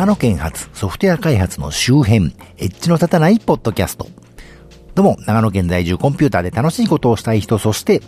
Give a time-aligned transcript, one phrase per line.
[0.00, 4.08] 長野県発ソフトウェア開発の周辺、エッジの立たないポッドキャスト。
[4.94, 8.00] どうも、長野県在住コンピューターで楽しいことをしたい人、そして、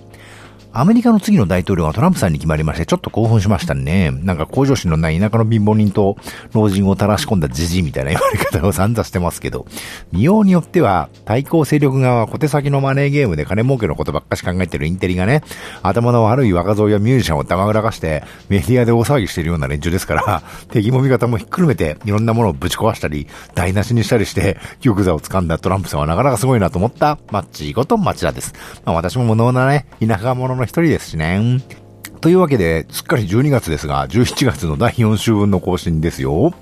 [0.75, 4.11] アメリカの次の大統領がトランプさんに決まりまして、ちょっと興奮しましたね。
[4.11, 6.17] なんか向上心のない田舎の貧乏人と
[6.55, 9.67] 老人を垂らし込んだじじいみたいな言われ方を散々してますけど、
[10.13, 15.43] 見ようによっては、対抗勢力側は小手先のマネーゲームで金儲けのことばっかし考えてるインテリがね、
[15.83, 28.55] 頭の悪い若造やミュージシャンを黙らかして、メディアで大騒ぎしてるような連中ですから、敵も味方もひっくるめて、いろんなものをぶち壊したり、台無しにしたりして、玉座を掴んだトランプさんはなかなかすごいなと思ったマッチーこと町田です。
[28.87, 31.82] まあ私も無能なね、田舎者の一人ですしね。
[32.23, 36.55] というわけで、すっかり12月ですが、17月の第4週分の更新ですよ。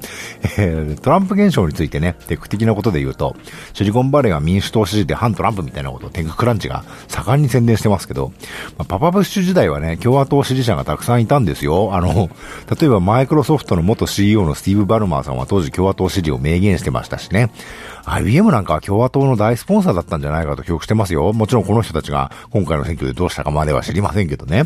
[0.56, 3.36] えー、トランプ現象についてね、テク的なことで言うと、
[3.74, 8.32] シリコンバレーが民主党支持で反トランプみたいなことをテククランチが盛んに宣伝してますけど、
[8.78, 11.94] まあ、パパブッシュ時代はね、共和党支持者がたくさんいたんですよ。
[11.94, 12.30] あの、
[12.80, 17.50] 例えばマイクロソフトの元 CEO のスティーブ・バルマーさんは当時共和党支持を明言してましたしね。
[18.06, 21.30] IBM なんかは共和党の大スポンサーだったんじゃないかと記憶してますよ。
[21.34, 24.64] もちろんこの人たちが今回の選挙でどうしたかまでは知りませんけどね。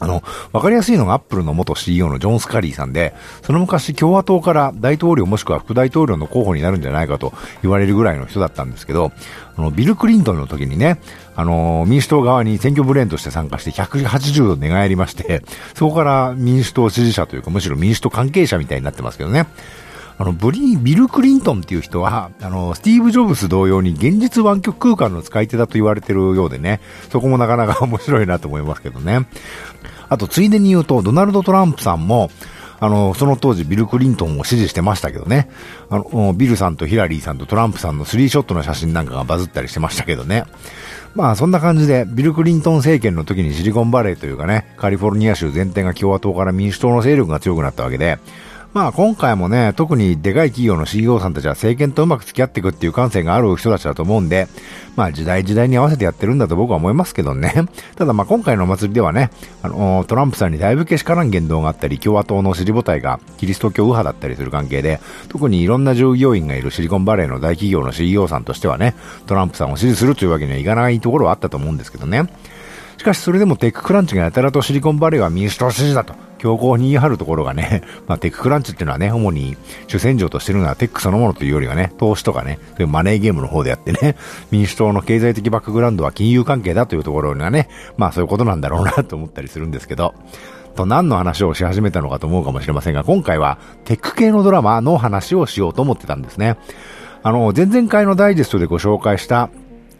[0.00, 9.12] あの、わかりやすいのがアップルの元 CEO のジョン・スカリーさんで、その昔共和党から大統領もしくは副大統領の候補になるんじゃないかと言われるぐらいの人だったんですけど、
[9.56, 10.98] あの、ビル・クリントンの時にね、
[11.36, 15.42] あの、民主党側に選挙ブレーンとして参加して180度寝返りまして、
[15.74, 19.46] そこから民主党支持者というかむしろ民主党関係者みたいになってますけどね。
[20.20, 29.26] あの、ブリー、ビル・クリントンっていう人は、あの、スティーブ・ジョブス同様に現実湾曲空間の使い手だと言われてるようでね、そこもなかなか面白いなと思いますけどね。
[30.10, 32.30] あと、ついでに言うと、ドナルド・トランプさんも、
[32.80, 35.48] あの、その当時ビル・クリントンを支持してましたけどね。
[35.88, 40.44] あの、ビルさんとヒラリーさんとトランプさんのスリーショットの写真なんかがバズったりしてましたけどね。
[41.14, 48.18] まあそんな感じで、ビル・クリントン政権の時にシリコンバレーというかね、カリフォルニア州全体が共和党から民主党の勢力が強くなったわけで、
[48.72, 54.46] まあ今回もね、特にでかい企業の CEO さんたちは政権とうまく付き合っていくっていう感性がある人たちだと思うんで、
[54.94, 57.52] まあ時代時代に合わせてやってるんだと僕は思いますけどね。
[57.96, 59.30] ただまあ今回のお祭りではね、
[59.62, 68.94] あの、トランプさんにだいぶけしからん言動があったり、共和党の支持母体がキリスト教右派だったりする関係で、特にいろんな従業員がいるシリコンバレーの大企業の CEO さんとしてはね、
[69.26, 72.28] トランプさんを支持するというわけにはいかないところはあったと思うんですけどね。
[72.98, 79.56] しかしそれでもテッククランチがやたらとシリコンバレーは民主党支持だと強硬に言い張るところがね、 まあ、テッククランチっていうのはね、主に
[79.86, 84.16] 主戦場としてるのはテックそのものというよりはね、投資とかね、そういうマネーゲームの方であってね、
[84.50, 87.68] 民主党の経済的バックグラウンドは金融関係だというところがね、
[87.98, 90.14] まあそういうことなんだろうなと思ったりするんですけど、
[90.76, 96.56] と何の話をし始めたのかと思うかもしれませんが、今回はテック系のドラマの話をしようと思ってたんですね。
[97.22, 99.50] あの、前々回のダイジェストでご紹介した、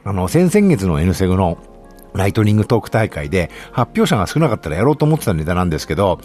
[0.05, 1.59] あの、先々月の N セグの
[2.15, 6.21] ライトニングトーク大会で発表者が少なかったらやろうと思ってたネタなんですけど、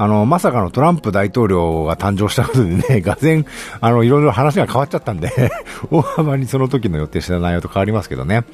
[0.00, 3.44] あの、まさかのトランプ大統領が誕生したことでね、 がぜん、
[3.80, 5.32] あの、いろいろ話が変わっちゃったんで
[5.90, 8.44] 大幅にその時の予定した内容と変わりますけどね。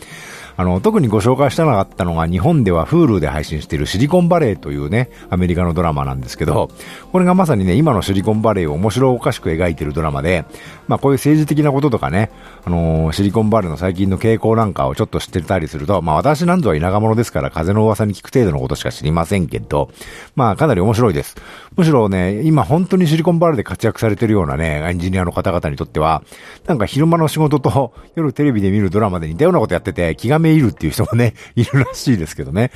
[0.56, 6.70] あの、特にご紹介したなかったのが、日本では Hulu で配信しているシリコンバレーというね、アメリカのドラマなんですけど、
[7.10, 10.44] これがまさにね、今のシリコンバレーを面白おかしく描いているドラマで、
[10.87, 12.31] まあこういう政治的なこととかね、
[12.64, 19.91] あのー、シリコンバレーの最近の傾向なんかをちょっと知ってたりすると、まあ私なんぞは田舎者ですから風の噂に聞く程度のことしか知りませんけど、
[20.37, 21.37] まあかなり面白いです。
[21.76, 26.22] むしろね、今本当にシリコンバレーで活躍されてるようなね、エンジニアの方々にとっては、
[26.66, 32.71] なんか昼間の仕事と夜テレビで見るドラマで似たようなことやってて気がめいるっていう人もね、 いるらしいですけどね。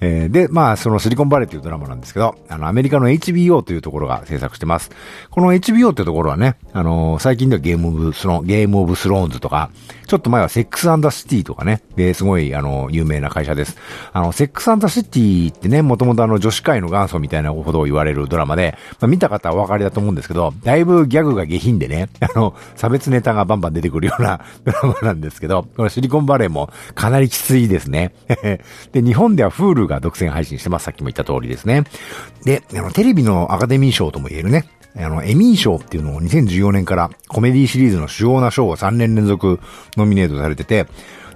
[0.00, 4.90] えー、で、まあ、そのシリコンバレーというドラマなんですけど、あの、アメリカの HBO というところが制作してます。
[5.30, 9.70] この HBO っていうところはね、あのー、最近ではゲームオブスローン、ゲームオブスローンズとか、
[10.06, 13.76] ちょっと前はセックスアンドザシティとかね、で、すごい、あの、有名な会社です。
[14.12, 28.12] あの、セックスアンドザシティってね、もともとあの、女子会の元祖みたいなことを言われるドラマで、まあ、見た方はお分かりだと思うんですけど、だいぶギャグが下品でね、あの、差別ネタがバンバン出てくるようなドラマなんですけど、このシリコンバレーもかなりきついですね。
[28.92, 30.84] で、日本では Hulu が独占配信してます。
[30.84, 31.84] さっきも言った通りですね。
[32.44, 34.64] で、あの、テレビのアカデミー賞とも言えるね、
[34.96, 39.60] あの、エミー賞っていうのを2014年からコメディシリーズの主要な賞を3年連続
[39.96, 40.86] ノミネートされてて、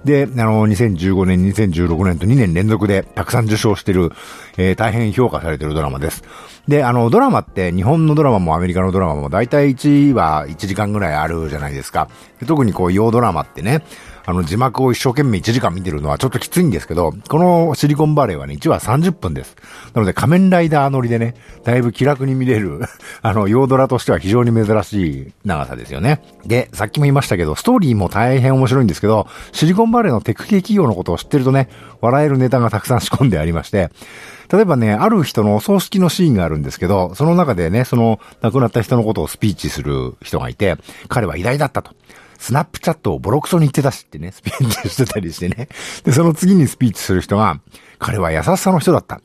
[0.05, 4.11] で、あの、2015年、2016年と2年連続でたくさん受賞してる、
[4.57, 6.23] えー、大変評価されてるドラマです。
[6.67, 12.07] で、あの、ドラマって日本のドラマもアメリカのドラマも大体1話1時間ぐらいあるじゃないですか。
[12.47, 13.83] 特にこう、洋ドラマってね、
[14.29, 19.55] あの字幕を一生懸命1時間見てるのはちょっときついんですけど、このシリコンバレーはね、1話30分です。
[19.95, 21.33] なので仮面ライダー乗りでね、
[21.63, 22.81] だいぶ気楽に見れる、
[23.23, 26.21] あの、ヨードラとしては非常に珍しい長さですよね。
[26.45, 31.67] で、さっきも言いましたけど、ストーリーも大変面白いんですけど、シリコンバレーのテク系企業のことを知ってるとね、
[31.99, 33.89] 笑えるネタがたくさん仕込んでありまして、
[34.53, 40.75] 例えばね、ある人のお葬式のシーンがあるんですけど、その中でね、その亡くなった人のことをスピーチする人がいて、
[41.07, 41.93] 彼は偉大だったと。
[42.39, 45.67] スナップチャットをボロクソに言ってたしってね、スピーチしてたりしてね。
[46.03, 47.59] で、その次にスピーチする人が、
[47.99, 49.21] 彼は優しさの人だった。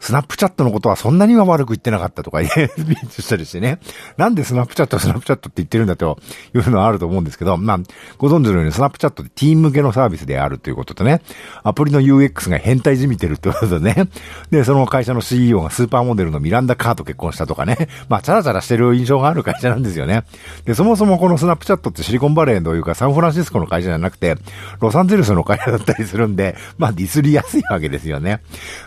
[0.00, 3.78] スナップチャットのことはそんなには悪く言ってなかったとか、スピーチしたりしてね。
[4.16, 6.18] なんでスナップチャット、スナップチャットって言ってるんだと
[6.54, 7.78] いうのはあると思うんですけど、まあ、
[8.18, 11.22] ご存知のようにスナップチャットってティーン向けのサービスであるということとね、
[11.62, 14.08] アプリの UX が変態じみてるってことでね。
[14.50, 17.88] で、その会社の CEO がスーパーモデルのミランダ・カーと結婚したとかね。
[18.08, 20.24] まあ、チャラチャラしてる印象がある会社なんですよね。
[20.64, 24.36] で、そもそもこのスナップチャットってシリコンバレーというかサンフランシスコの会社じゃなくて、
[24.80, 28.40] ロサンゼルスの会社だったりするんで、まあ、ディスりやすいわけですよね。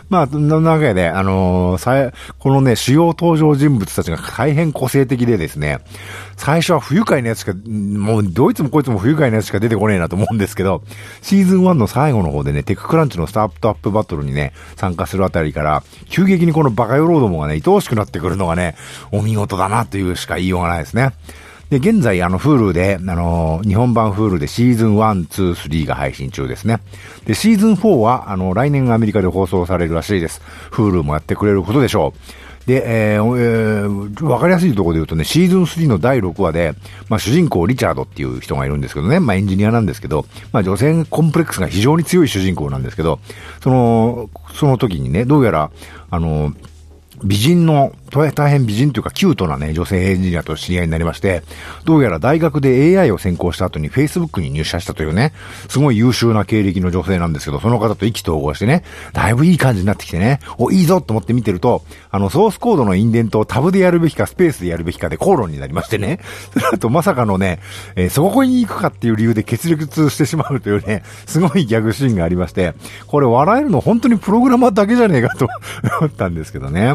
[0.08, 5.78] まあ、そんなわけで、あのーこのね、主要登場人物たちが大変個性的でですね、
[6.36, 10.82] 最初は不愉快なやつしか、もうどいつもこいつも不愉快なやつしか出てこねえなと思うんですけど、
[11.22, 18.76] シーズン1の最後の方でね、テッククランチのスタートアップバトルにね、参加するあたりから、急激にこのバカ野郎どもがね、愛おしくなってくるのがね、
[19.12, 21.12] お見事だなというしか言いようがないですね。
[21.70, 26.80] で、現在、あの、フールで、あの、日本版フールでシーズン1、2、3が配信中ですね。
[27.26, 30.40] で、シーズン4は、あの、来年アメリカで放送されるらしいです。
[30.70, 32.68] フールもやってくれることでしょう。
[32.68, 36.74] で、えー、えー、わかりやすいところで言うとね、シーズン3の第6話で、
[37.08, 43.20] まあ主人公リチャードっていう人がいるんですけどね、まあエンジニアなんですけど、まあ女性コンプレックスが非常に強い主人公なんですけど、
[43.62, 45.70] その、その時にね、どうやら、
[46.10, 46.52] あの、
[47.24, 51.42] 美人の、大変美人というかキュートなね、女性エンジニアと知り合いになりまして、
[51.84, 55.32] どうやら大学で AI を専攻した後に Facebook に入社したというね、
[55.68, 58.82] すごい優秀な経歴の女性なんですけど、その方と意気投合してね、
[59.12, 66.20] だいぶいい感じになってきてね、お、いいぞと思って見てると、あの、ソースコードのインデントをタブでやるべきかスペースでやるべきかで口論になりましてね、
[66.54, 67.60] その後まさかのね、
[67.96, 72.74] えー、そこに行くかっていう理由で決裂してしまうというね、すごいギャグシーンがありまして、
[73.06, 75.48] これ笑えるの本当にプログラマーだけじゃねえかと
[76.00, 76.94] 思ったんですけどね。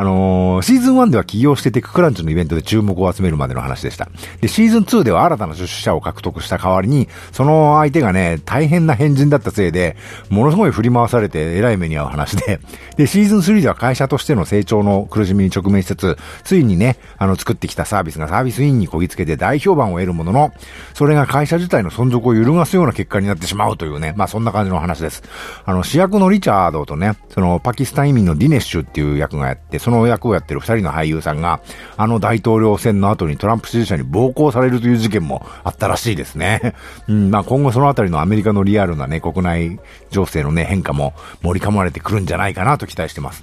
[0.00, 4.08] あのー、シーズン1では起業してテッククランチのイベントで注目を集めるまでの話でした。
[4.40, 9.98] で、シーズン2では新たな出資者を獲得した代わりに、その相手がね、大変な変人だったせいで、
[10.30, 12.60] ものすごい振り回されて偉い目に遭う話で、
[12.96, 20.52] で、シーズン3では会社としての成長の苦しみに直面しつつ、ついにね、あの、作ってきたサービスがサービスインにこぎつけて大評判を得るものの、
[20.94, 25.22] それが会社自体の存続を揺るがすような結果になってしまうというね、まあそんな感じの話です。
[25.66, 31.60] あの、主役のリチャードとね、そのパキスタン移民のディネッシュっていう役がやって、その役をやってる二人の俳優さんが、
[31.96, 36.74] あの大統領選の後にトランプ支持者に暴行されるという事件もあったらしいですね。
[37.08, 43.42] うん、まあ今後そのあたりのアメリカのリアルなね、国内情勢のね、変化も盛り込まれてくるんじゃないかなと期待してます。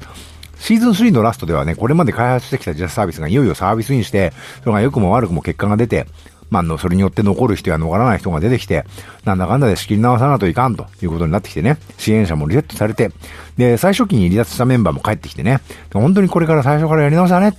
[0.59, 6.07] シーズン3のラストではね、これまで開発してきたジャスサービスがいよいよサービスインして、それが良くも悪くも結果が出て、
[6.49, 8.85] まあ、の、それによって残る人や残らない人が出てきて、
[9.25, 13.11] なんだかんだで仕切り直さないといかんということになってきてね、支援者もリセットされて、
[13.57, 15.59] で、最初期に離脱したメンバーも帰ってきてね、
[15.93, 17.57] 本当にこれから最初からやり直したね。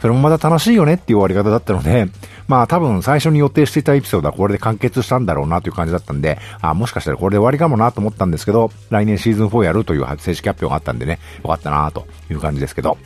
[0.00, 2.06] それもまた楽しいよねっていう終わり方だったので、
[2.48, 12.98] まあ多分最初に予定していたエピソードはこれで完結したんだろうなという感じだったんで、あもしかしたらこれで終わりかもなと思ったんですけど、来年シーズン4やるという正式発表があったんでね、よかったなという感じですけど、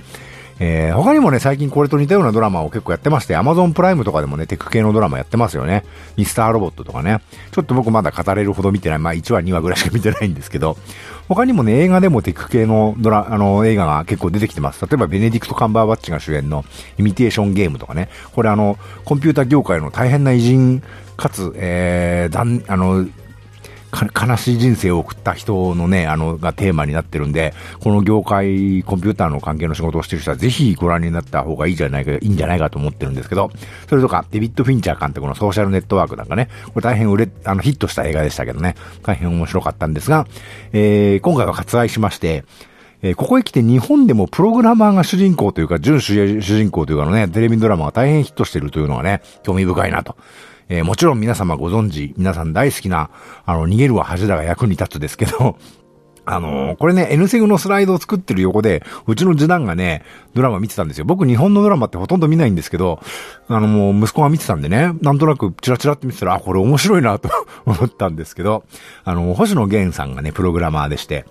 [0.62, 5.84] えー、他にもね、最近これと似たようなドラマを結構やってまして、Amazon プライムとかでもね、テク系のドラマやってますよね。
[6.18, 7.20] ミスターロボットとかね。
[7.50, 8.98] ちょっと僕まだ語れるほど見てない。
[8.98, 10.76] まあ1話2話ぐらいしか見てないんですけど、
[11.28, 14.82] 他にもね、映画でもテク系のドラ、あの、映画が結構出てきてます。
[14.82, 16.66] 例えば、ベネディクト・カンバーバッチが主演の
[16.98, 18.10] イミテーションゲームとかね。
[18.34, 18.76] これあの、
[19.06, 20.82] コンピュータ業界の大変な偉人、
[21.16, 23.06] かつ、えー、だん、あの、
[23.92, 33.50] 悲しい人生を送った人のね、あの、がテーマになってるんで、この業界、コンピューターの関係の仕事をしてる人はぜひご覧になった方がいいじゃないか、いいんじゃないかと思ってるんですけど、
[33.88, 40.26] それとか、デビッド・フィンチャー監督のソーシャルネットワークなんかね、これ大変売れ、あの、ヒットした映画でしたけどね、大変面白かったんですが、
[40.72, 42.44] えー、今回は割愛しまして、
[43.02, 50.16] えー、ここへ来て日本でもプログラマーが主人公というか、準主人公というかのね、テレビドラマが大変ヒットしてるというのがね、興味深いなと。
[50.70, 53.10] えー、もちろん皆様ご存知、皆さん大好きな、
[53.44, 55.58] あの、逃げるは恥だが役に立つですけど、
[56.26, 61.04] あのー、これね、N セグのスライドを作ってる横で、うちの次男がね、ドラマ見てたんですよ。
[61.04, 63.00] 僕日本のドラマってほとんど見ないんですけど、
[63.48, 67.30] あのもう息子が見てたんでね、なんとなくチラチラって見てたら、あ、これ面白いなと
[67.66, 68.62] 思ったんですけど、
[69.02, 71.24] あの、星野源さんがね、プログラマーでして、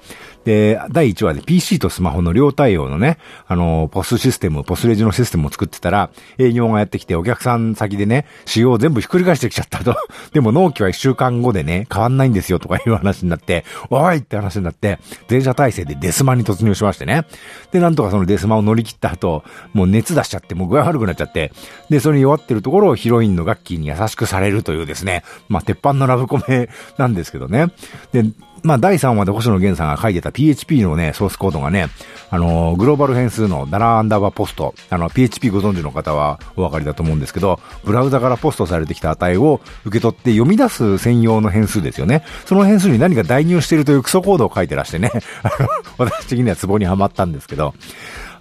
[0.45, 3.17] で、第1話で PC とスマホの両対応のね、
[3.47, 9.95] あの、ポスシステム、ポスレジのシステムを作ってたら、営業がやってきてお客さん先でね、仕様を全部ひっくり返してきちゃったと。
[10.33, 17.25] でも納期は1週間後でね、変わんないんですよとかいう話になって、おいって話になって、全社体制でデスマに突入しましてね。
[17.71, 19.43] で、なんとかそのデスマを乗り切った後、
[19.73, 21.51] もう熱出しちゃって、もう具合悪くなっちゃって、
[21.89, 27.67] で、それに弱ってるところをヒロインのガッキーに優しくされるというですね、まあ、鉄板のラブコメなんですけどね。
[28.13, 28.23] で、
[28.63, 31.87] まあ、第3話で星野源さんが書いてた PHP のね、ソースコードがね、
[32.29, 42.23] あのー、グローバル変数のダラアンダーバーポスト、あの、PHP ご存知の方はお分かりだと思うんですけど、ブラウザからポストされてきた値を受け取って読み出す専用の変数ですよね。
[42.45, 45.11] その変数に何か代入しているというクソコードを書いてらしてね、
[45.43, 47.73] あの、私的にはツボにはまったんですけど、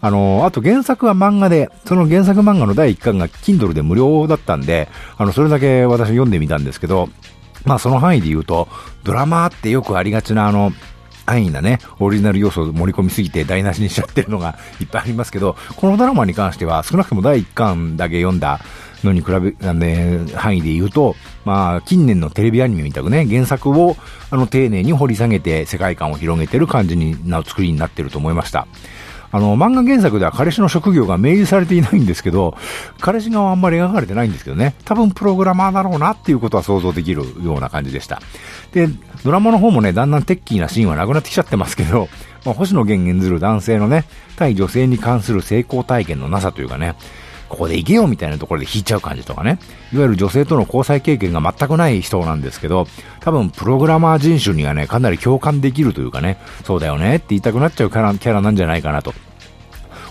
[0.01, 7.09] あの、あと原作は漫画で、その原作漫画の第1巻が Kindle で無料だったんで、あの、それだけ私読んでみたんですけど、
[7.69, 8.67] まあその範囲で言うと、
[9.05, 10.73] ドラマってよくありがちなあの、
[11.27, 18.61] 安易なね、オリジナル要素を盛り込みすぎて台無しにしちゃってるのがいっぱいありますけど、このドラマに関しては少なくとも第1巻だけ読んだ
[19.05, 23.97] のに比べ、なんで、範囲で言うと、まあ、近年のテレビアニメみたくね、原作を、
[24.31, 28.67] あの、丁寧に掘り下げて世界観を広げてる感じにな、作りになってると思いました。
[29.31, 32.57] あの、漫画原作では彼氏の職業が明示されていないんですけど、
[33.01, 38.23] 彼氏側はあんまり描かれてないんですけどね、多分プログラマーだろうなっていうことは想像できるような感じでした。
[38.73, 38.89] で、
[39.25, 42.09] ドラマの方もね、だんだんテッキーなシーンはなくなってきちゃってますけど、
[42.45, 44.05] まあ、星野源演ずる男性のね、
[44.37, 46.95] 対女性に関する成功体験のなさというかね、
[47.49, 49.59] ここで行けよみたいなところで引いちゃう感じとかね。
[49.93, 52.87] いわゆる女性との交際経験が全くない人なんですけど、
[53.21, 59.15] 多分プログラマー人種にはね、かなり共感できるというかね、そうだよねって言いたくなっちゃうキャラキャラなんじゃないかなと。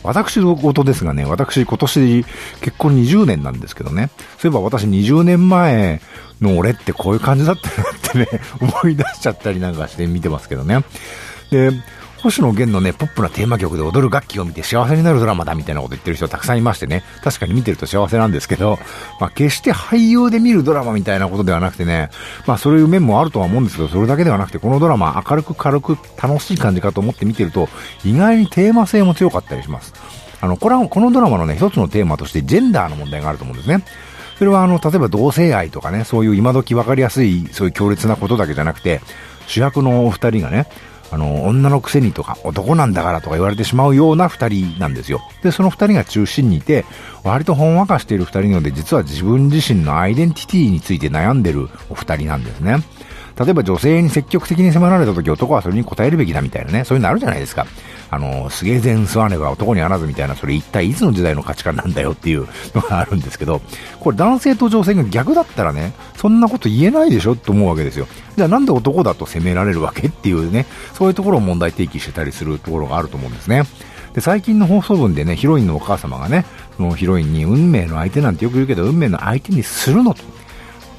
[0.03, 2.23] 私事ですがね、私今年
[2.61, 6.01] 結婚20年なんですけどね、そういえば私20年前
[6.39, 10.83] の俺ってこういう感じだったなってね、思い出しちゃったりなんかして見てますけどね。
[11.51, 11.71] で、
[12.21, 18.79] 星野源のね、ポップなテーマ曲で踊る楽器を見て幸せになるドラマだみたいなこと言ってる人たくさんいましてね、確かに見てると幸せなんですけど、
[19.19, 22.09] まあ決して俳優で見るドラマみたいなことではなくてね、
[22.47, 27.69] まあそういう面もあるとは思うんですけど、それだけではなくて、このドラマ明るく軽く楽しい感じかと思って見てると、
[28.03, 29.93] 意外にテーマ性も強かったりします。
[30.41, 33.83] あの、これは、このドラマのね、一つのテーマとしてジェンダーの問題があると思うんですね。
[34.37, 39.01] それはあの、例えば同性愛とかね、そういう今時分かりやすい、そういう強烈なことだけじゃなくて、
[39.47, 40.67] 主役のお二人がね、
[41.11, 45.21] あの、女のくせにとか、男なんだからとか言われてしまうような二人なんですよ。
[45.41, 46.85] で、その二人が中心にいて、
[47.23, 52.77] 割とほんわかしている二人なので、実は自分自身のアイデンティティについて悩んでるお二人なんですね。
[53.39, 57.67] 例えば女性に積極的に迫られた時男はそれに答えるべきだみたいなね、そういうのあるじゃないですか。
[58.09, 63.61] あの、すげえ前座ねば男にあらずみたいな、それ一体いつの時代の価値観なんだよっていうのがあるんですけど、
[63.99, 68.07] これ男性と女性が逆だったらね、そんなこと言えないでしょって思うわけですよ。
[68.35, 73.63] じゃあなんで男だと責められるわけっていうね、そういうところを問題提起してたりするところがあると思うんですね。
[74.13, 76.45] で、最近の放送分でね、ヒロインのお母様がね、
[76.77, 80.23] そのヒロインに運命の相手なんてよく言うけど、運命の相手にするのと。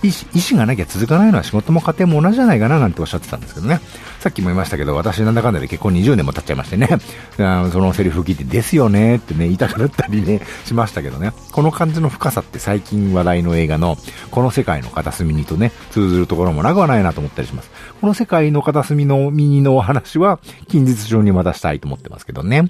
[0.03, 3.81] 意思がなきゃ続かないのは仕事も家庭も同じじゃないかななんておっしゃってたんですけどね。
[4.21, 6.89] さっきも言いましたけど、私なんだかんだで結婚20年も経っちゃいましてね、
[7.37, 7.43] そ
[7.79, 11.33] のセリフ聞いて、ですよねってね、言いたくなったりね、 しましたけどね。
[11.53, 13.97] この感じの深さって最近話題の映画の、
[14.31, 17.71] この世界の片隅にとね、通ずるところもなくはないなと思ったりします。
[18.01, 22.69] この世界の片隅の右のお話は、近日中にまたしたいと思ってますけどね。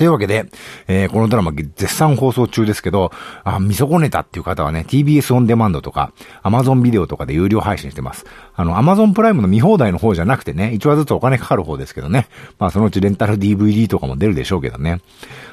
[0.00, 0.46] というわけで、
[0.88, 3.12] えー、このドラマ絶賛放送中ですけど、
[3.44, 8.24] あ、見損ねたっていう方はね、TBS オンデマンドとか、Amazon ビデオとかで有料配信してます。
[8.54, 12.28] あの、Amazon プライムの見放題の方じゃなくてね、1話ずつお金かかる方ですけどね。
[12.58, 15.02] まあそのうちレンタル DVD とかも出るでしょうけどね。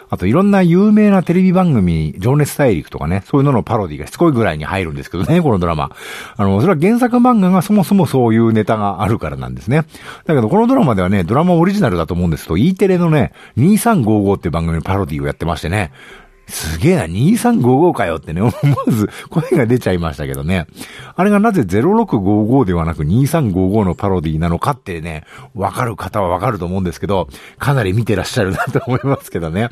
[0.10, 5.92] あといろんな有名なテレビ番組、情熱大陸とかね、そういうののパロディがしつこいぐらいに入るんですけどね、このドラマ。
[6.36, 9.84] あの、それは原作漫画がそもそもそういうネタがあるからなんですね。
[10.26, 15.92] だけどこのドラマではね、ドラマオリジナルだと思うんですけど、E テレのね、2355って番組のパロディをやってましてね、
[16.48, 18.56] すげえな、2355かよってね、思わ
[18.88, 20.66] ず声が出ちゃいましたけどね。
[21.16, 25.26] あれがなぜ0655ではなく2355のパロディなのかってね、
[25.56, 27.28] わかる方はわかると思うんですけど、
[27.60, 29.70] かなり見てらっしゃるなと思いますけどね。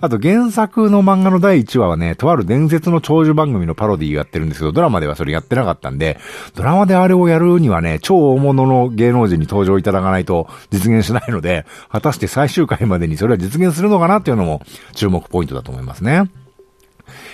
[0.00, 6.18] あと原作の漫画の第1話はね、とある伝説の長寿番組のパロディをやってるんですけど、ドラマではそれやってなかったんで、
[6.54, 14.62] ドラマであれをやるにはね、超大物の芸能人に登場いただかないと実現しないので、果たして最終回までにそれは実現するのかなっていうのも
[14.94, 16.11] 注目ポイントだと思いますね。
[16.12, 16.30] ね。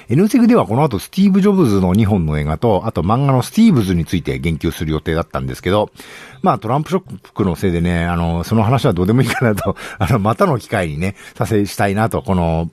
[0.09, 5.91] N セグではこの後スティーブ・ジョブズの2本の映画と、あと漫画のスティーブズについて言及する予定だったんですけど、
[6.43, 12.71] まあトランプショックのせいでね、あの、その話はどうでもいいかなと、あの、またの機会にね、させしたいなと、この、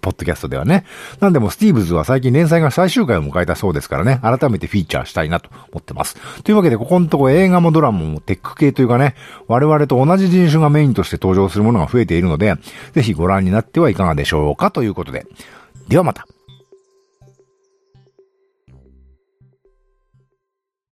[0.00, 0.84] ポッドキャストではね。
[1.20, 6.16] なんでもスティーブズは最近連載が最終回を迎えたそうですからね、改めてフィーチャーしたいなと思ってます。
[6.42, 9.14] というわけで、ここのとこ映画もドラマもテック系というかね、
[9.48, 12.54] 我々と同じ人種がメインとして登場するものが増えているので、
[12.92, 15.26] ぜひご覧になってはいかがでしょうかということで。
[15.88, 16.26] ではまた。